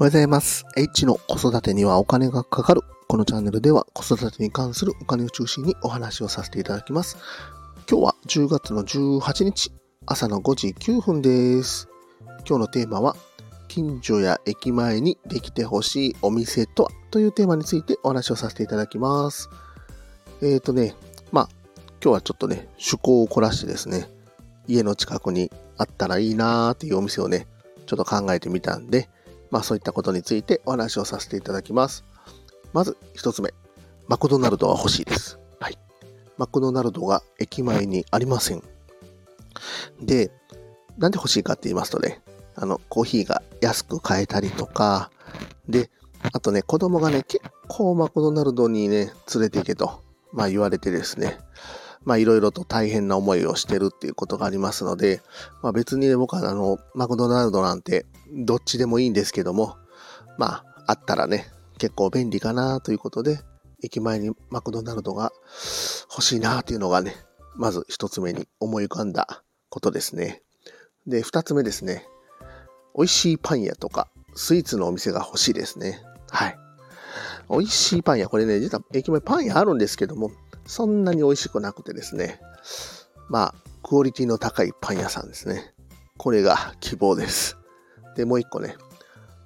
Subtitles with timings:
[0.00, 0.64] おはようございます。
[0.78, 2.80] H の子育てにはお金がかかる。
[3.06, 7.18] このチャンネルでは子育てに関するお金を中心にお話をさせていただきます。
[7.86, 9.70] 今日は10月の18日、
[10.06, 11.86] 朝の5時9分です。
[12.48, 13.14] 今日のテーマは、
[13.68, 19.50] 近所や駅前にできてほしいお店とはというテーマについてお話をさせていただきます。
[20.40, 20.94] えーとね、
[21.30, 21.48] まあ、
[22.02, 24.08] 今日はちょっとね、趣向を凝らしてですね、
[24.66, 27.46] 家の近くにあったらいいなーっていうお店をね、
[27.84, 29.10] ちょっと考えてみたんで、
[29.50, 32.04] まあそういったことについてお話をさせていただきます。
[32.72, 33.52] まず一つ目、
[34.08, 35.38] マクドナルドは欲しいです。
[35.58, 35.78] はい。
[36.38, 38.62] マクドナルドが駅前にありません。
[40.00, 40.30] で、
[40.98, 42.20] なんで欲しいかって言いますとね、
[42.54, 45.10] あの、コーヒーが安く買えたりとか、
[45.68, 45.90] で、
[46.32, 51.38] あとね、子供がね、結構マクドナルドにね、連れて行けと、まあ言われてですね、
[52.04, 55.20] まあいろいろと大変な思いをしてるっていうことがありますので、
[55.62, 59.76] まあ別にね、僕はあの、マクドナルドなんてどっちでもいいんですけども、
[60.38, 61.46] まああったらね、
[61.78, 63.40] 結構便利かなということで、
[63.82, 65.32] 駅前にマクドナルドが
[66.10, 67.14] 欲しいなというのがね、
[67.56, 70.42] まず一つ目に思い浮かんだことですね。
[71.06, 72.06] で、二つ目ですね。
[72.96, 76.00] 美味しいパン屋とかスイーツのお店が欲しいですね。
[76.30, 76.56] はい。
[77.48, 80.30] 美味しいパン屋、これね、実は駅前パン屋あるんですけども、
[80.70, 82.40] そんなに美味しくなくてですね。
[83.28, 85.74] まあ、クオリティの高いパン屋さんですね。
[86.16, 87.56] これが希望です。
[88.16, 88.76] で、もう一個ね、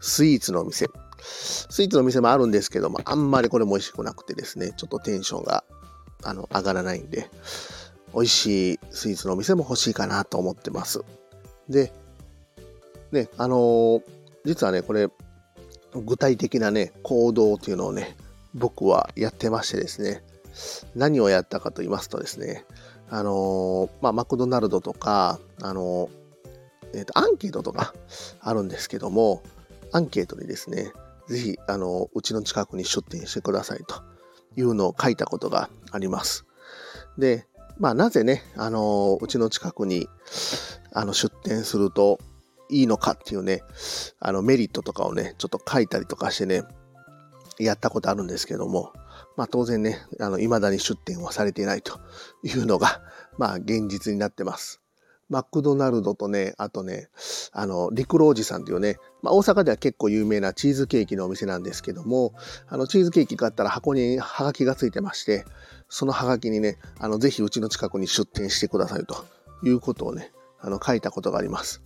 [0.00, 0.90] スイーツのお店。
[1.22, 5.64] スイーツのお店もあるんですけども、あんまりこれも美味しくなくてですね、ちょっとテンションが
[6.22, 7.30] あの上がらないんで、
[8.12, 11.00] 美味しいスイーツのお店も欲しいかなと思ってます。
[11.70, 11.90] で、
[13.12, 14.02] ね、あのー
[14.44, 15.08] 実はね、これ、
[15.94, 18.14] 具体的なね、行動っていうのをね、
[18.52, 20.22] 僕はやってましてですね、
[20.94, 22.64] 何をやったかと言いますとですね、
[23.10, 27.94] あのーまあ、マクドナルドとか、あのーえーと、アンケートとか
[28.40, 29.42] あるんですけども、
[29.92, 30.92] アンケートにですね、
[31.28, 34.02] ぜひ、あのうちの近くに出店してくださいと
[34.56, 36.44] いうのを書いたことがあります。
[37.18, 37.46] で、
[37.78, 40.08] まあ、なぜね、あのうちの近くに、
[40.92, 42.18] あの、出店すると
[42.70, 43.62] いいのかっていうね、
[44.20, 46.62] あの、メリットとかをね、ちょっと書いたりとかしてね、
[47.58, 48.92] やったことあるんですけども、
[49.36, 52.00] まあ当然ね、あの、未だに出店はされていないと
[52.42, 53.02] いうのが、
[53.38, 54.80] まあ現実になってます。
[55.30, 57.08] マクドナルドとね、あとね、
[57.52, 62.34] あの、陸路おじさんというね、まあ大阪では結構有名なチーズケーキのお店なんですけども、
[62.68, 65.44] あの、チーズケーキ買ったら箱にハガキがついてまして、
[65.88, 69.24] そのハガキにね、あの、ぜひうちの近くに出店してくださいと
[69.62, 71.82] いうことをね、あの、書いたことがあります。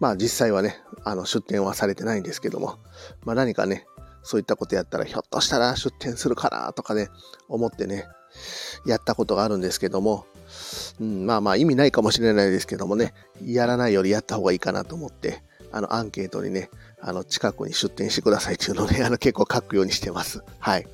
[0.00, 2.78] まあ実際はね、あの、出店はされてないんですけども、
[3.24, 3.86] まあ何かね、
[4.22, 7.08] そういったことやったらひょっとしたら出店するかなとかね、
[7.48, 8.06] 思ってね、
[8.86, 10.26] やったことがあるんですけども、
[11.00, 13.14] うん、まあまあ意味ないかもしれないですけどもね、
[13.44, 15.42] やらないよりやった方がいいかなと思って、
[15.72, 16.70] あのアンケートにね、
[17.00, 20.42] あの近くに出店してくださいっていうのをね、 あの結構書くようにしてます。
[20.58, 20.86] はい。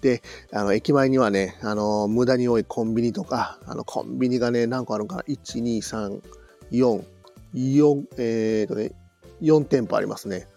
[0.00, 0.22] で、
[0.52, 6.20] あの駅前にはね、あの無駄に多いコンビニとか、あのコンビニがね、何個あるのかな ?1、2、3、
[6.72, 7.04] 4、
[7.54, 8.92] 4、えーとね、
[9.40, 10.48] 4店舗ありますね。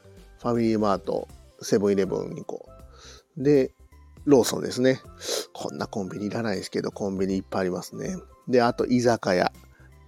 [0.41, 1.27] ファミリーマート、
[1.62, 2.68] セブンイレブン2個。
[3.38, 3.73] で、
[4.25, 5.01] ローソンですね。
[5.53, 8.18] こんなコンビニいらないですけど、コンビニいっぱいありますね。
[8.47, 9.51] で、あと居酒屋。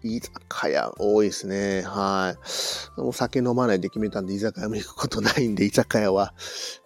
[0.02, 1.82] 居酒屋多いですね。
[1.82, 3.02] はい。
[3.02, 6.34] お酒飲まないで決めたんで、居酒屋も行くことないんで、居酒屋は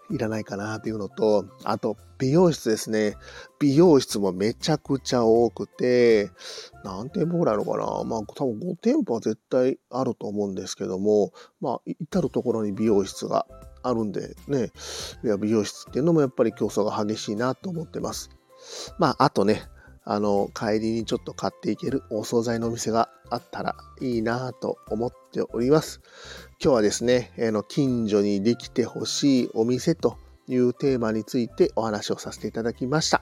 [0.09, 3.16] いらないかなっていうのと、あと、美容室ですね。
[3.59, 6.30] 美容室もめちゃくちゃ多くて、
[6.84, 13.45] 何店舗ぐらいあるのかなまあ、多分5店舗は絶対あると思うんですけども、まあ、至るところに美容室が
[13.83, 14.71] あるんでね、
[15.39, 18.29] 美容室っていうのもやっぱり競争が激しいなと思ってます。
[18.97, 19.63] まあ、あとね、
[20.05, 26.01] あの、帰りにちょっと買っていけるお惣菜のお店があったらいいなと思っております。
[26.61, 30.17] 今日はですね、あの近所にできてほしいお店と
[30.47, 33.21] いうテーマについてお話をさせていただきました。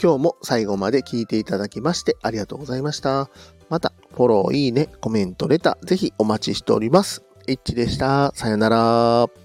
[0.00, 3.28] 今日も最後まで聞いていただきましてありがとうございました。
[3.68, 7.22] また、フォロー、いいね、コメント、レター、ぜひお待ちしております。
[7.46, 8.32] エッチでした。
[8.34, 9.43] さよなら。